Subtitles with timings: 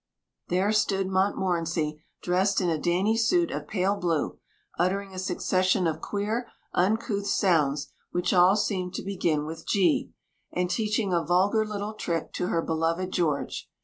[0.47, 4.39] There stood Montmorency, dressed in a dainty suit of pale blue,
[4.79, 10.11] uttering a succession of queer, uncouth sounds which all seemed to begin with "G,"
[10.51, 13.69] and teaching a vulgar little trick to her beloved George.